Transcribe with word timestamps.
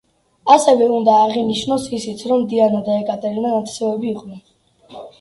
ასევე 0.53 0.87
უნდა 0.93 1.17
აღინიშნოს 1.25 1.87
ისიც, 1.99 2.25
რომ 2.33 2.49
დიანა 2.57 2.83
და 2.91 2.99
ეკატერინე 3.05 3.55
ნათესავები 3.55 4.15
იყვნენ. 4.17 4.47